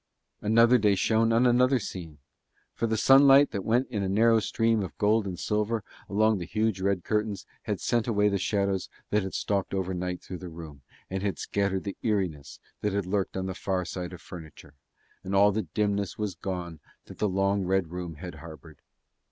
[0.41, 2.17] Another day shone on another scene;
[2.73, 6.47] for the sunlight that went in a narrow stream of gold and silver between the
[6.47, 10.81] huge red curtains had sent away the shadows that had stalked overnight through the room,
[11.11, 14.73] and had scattered the eeriness that had lurked on the far side of furniture,
[15.23, 18.79] and all the dimness was gone that the long red room had harboured.